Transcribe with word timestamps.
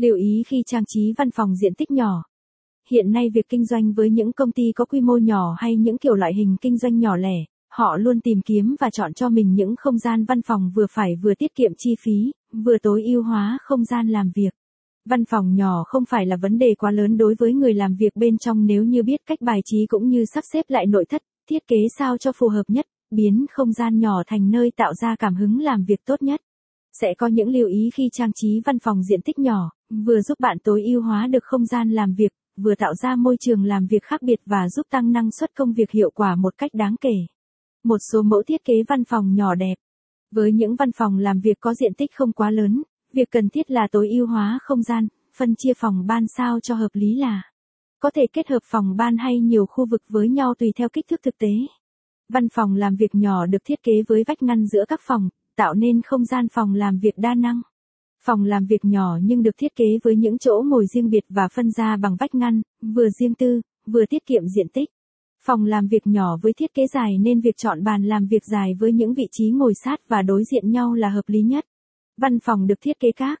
Lưu 0.00 0.16
ý 0.16 0.42
khi 0.46 0.62
trang 0.66 0.84
trí 0.86 1.12
văn 1.18 1.30
phòng 1.30 1.54
diện 1.54 1.74
tích 1.74 1.90
nhỏ. 1.90 2.22
Hiện 2.90 3.10
nay 3.10 3.30
việc 3.34 3.48
kinh 3.48 3.64
doanh 3.64 3.92
với 3.92 4.10
những 4.10 4.32
công 4.32 4.52
ty 4.52 4.72
có 4.74 4.84
quy 4.84 5.00
mô 5.00 5.16
nhỏ 5.16 5.54
hay 5.58 5.76
những 5.76 5.98
kiểu 5.98 6.14
loại 6.14 6.34
hình 6.34 6.56
kinh 6.60 6.78
doanh 6.78 6.98
nhỏ 6.98 7.16
lẻ, 7.16 7.44
họ 7.70 7.96
luôn 7.96 8.20
tìm 8.20 8.40
kiếm 8.40 8.76
và 8.80 8.90
chọn 8.90 9.14
cho 9.14 9.28
mình 9.28 9.54
những 9.54 9.74
không 9.76 9.98
gian 9.98 10.24
văn 10.24 10.42
phòng 10.42 10.72
vừa 10.74 10.86
phải 10.90 11.16
vừa 11.22 11.34
tiết 11.34 11.54
kiệm 11.54 11.72
chi 11.78 11.94
phí, 12.00 12.32
vừa 12.52 12.78
tối 12.78 13.02
ưu 13.04 13.22
hóa 13.22 13.58
không 13.62 13.84
gian 13.84 14.08
làm 14.08 14.30
việc. 14.34 14.54
Văn 15.08 15.24
phòng 15.24 15.54
nhỏ 15.54 15.84
không 15.86 16.04
phải 16.08 16.26
là 16.26 16.36
vấn 16.36 16.58
đề 16.58 16.74
quá 16.78 16.90
lớn 16.90 17.16
đối 17.16 17.34
với 17.38 17.54
người 17.54 17.74
làm 17.74 17.96
việc 17.96 18.16
bên 18.16 18.38
trong 18.38 18.66
nếu 18.66 18.84
như 18.84 19.02
biết 19.02 19.20
cách 19.26 19.40
bài 19.40 19.60
trí 19.64 19.86
cũng 19.86 20.08
như 20.08 20.24
sắp 20.34 20.44
xếp 20.52 20.64
lại 20.68 20.86
nội 20.86 21.04
thất, 21.08 21.22
thiết 21.50 21.66
kế 21.66 21.76
sao 21.98 22.18
cho 22.18 22.32
phù 22.32 22.48
hợp 22.48 22.64
nhất, 22.68 22.86
biến 23.10 23.46
không 23.52 23.72
gian 23.72 23.98
nhỏ 23.98 24.22
thành 24.26 24.50
nơi 24.50 24.70
tạo 24.76 24.94
ra 24.94 25.16
cảm 25.18 25.34
hứng 25.34 25.60
làm 25.60 25.84
việc 25.84 26.00
tốt 26.04 26.22
nhất. 26.22 26.40
Sẽ 27.00 27.14
có 27.18 27.26
những 27.26 27.48
lưu 27.48 27.68
ý 27.68 27.90
khi 27.94 28.08
trang 28.12 28.30
trí 28.34 28.60
văn 28.66 28.78
phòng 28.78 29.02
diện 29.02 29.22
tích 29.22 29.38
nhỏ, 29.38 29.70
vừa 29.90 30.20
giúp 30.20 30.40
bạn 30.40 30.58
tối 30.64 30.82
ưu 30.82 31.02
hóa 31.02 31.26
được 31.26 31.44
không 31.44 31.66
gian 31.66 31.90
làm 31.90 32.14
việc, 32.14 32.32
vừa 32.56 32.74
tạo 32.74 32.94
ra 32.94 33.16
môi 33.16 33.36
trường 33.40 33.64
làm 33.64 33.86
việc 33.86 34.02
khác 34.02 34.22
biệt 34.22 34.40
và 34.46 34.68
giúp 34.68 34.86
tăng 34.90 35.12
năng 35.12 35.30
suất 35.30 35.54
công 35.56 35.72
việc 35.72 35.90
hiệu 35.90 36.10
quả 36.10 36.36
một 36.36 36.54
cách 36.58 36.70
đáng 36.74 36.96
kể. 37.00 37.14
Một 37.84 37.98
số 38.12 38.22
mẫu 38.22 38.42
thiết 38.42 38.64
kế 38.64 38.74
văn 38.88 39.04
phòng 39.04 39.34
nhỏ 39.34 39.54
đẹp. 39.54 39.74
Với 40.30 40.52
những 40.52 40.76
văn 40.76 40.92
phòng 40.92 41.18
làm 41.18 41.40
việc 41.40 41.60
có 41.60 41.74
diện 41.74 41.94
tích 41.94 42.10
không 42.14 42.32
quá 42.32 42.50
lớn, 42.50 42.82
việc 43.12 43.30
cần 43.30 43.48
thiết 43.48 43.70
là 43.70 43.88
tối 43.92 44.08
ưu 44.10 44.26
hóa 44.26 44.58
không 44.62 44.82
gian, 44.82 45.08
phân 45.36 45.54
chia 45.58 45.72
phòng 45.76 46.06
ban 46.06 46.24
sao 46.36 46.60
cho 46.60 46.74
hợp 46.74 46.90
lý 46.92 47.14
là 47.14 47.42
có 48.00 48.10
thể 48.14 48.26
kết 48.32 48.48
hợp 48.48 48.62
phòng 48.64 48.96
ban 48.96 49.16
hay 49.16 49.40
nhiều 49.40 49.66
khu 49.66 49.86
vực 49.86 50.02
với 50.08 50.28
nhau 50.28 50.54
tùy 50.58 50.72
theo 50.76 50.88
kích 50.88 51.08
thước 51.08 51.22
thực 51.22 51.38
tế. 51.38 51.52
Văn 52.28 52.48
phòng 52.48 52.74
làm 52.74 52.96
việc 52.96 53.14
nhỏ 53.14 53.46
được 53.46 53.58
thiết 53.64 53.82
kế 53.82 53.92
với 54.08 54.24
vách 54.26 54.42
ngăn 54.42 54.66
giữa 54.66 54.84
các 54.88 55.00
phòng, 55.06 55.28
tạo 55.56 55.74
nên 55.74 56.02
không 56.02 56.24
gian 56.24 56.48
phòng 56.48 56.74
làm 56.74 56.98
việc 56.98 57.18
đa 57.18 57.34
năng. 57.34 57.60
Phòng 58.24 58.44
làm 58.44 58.66
việc 58.66 58.84
nhỏ 58.84 59.18
nhưng 59.22 59.42
được 59.42 59.56
thiết 59.58 59.76
kế 59.76 59.98
với 60.02 60.16
những 60.16 60.38
chỗ 60.38 60.62
ngồi 60.66 60.86
riêng 60.86 61.10
biệt 61.10 61.24
và 61.28 61.48
phân 61.54 61.70
ra 61.70 61.96
bằng 61.96 62.16
vách 62.20 62.34
ngăn, 62.34 62.62
vừa 62.94 63.08
riêng 63.20 63.34
tư, 63.34 63.60
vừa 63.86 64.06
tiết 64.06 64.26
kiệm 64.26 64.42
diện 64.56 64.68
tích. 64.68 64.88
Phòng 65.44 65.64
làm 65.64 65.86
việc 65.86 66.06
nhỏ 66.06 66.36
với 66.42 66.52
thiết 66.52 66.74
kế 66.74 66.86
dài 66.86 67.18
nên 67.18 67.40
việc 67.40 67.56
chọn 67.56 67.84
bàn 67.84 68.04
làm 68.04 68.26
việc 68.26 68.44
dài 68.44 68.74
với 68.78 68.92
những 68.92 69.14
vị 69.14 69.28
trí 69.32 69.50
ngồi 69.50 69.72
sát 69.84 70.08
và 70.08 70.22
đối 70.22 70.42
diện 70.44 70.70
nhau 70.70 70.94
là 70.94 71.08
hợp 71.08 71.24
lý 71.26 71.42
nhất. 71.42 71.64
Văn 72.20 72.38
phòng 72.40 72.66
được 72.66 72.80
thiết 72.80 73.00
kế 73.00 73.12
các 73.12 73.40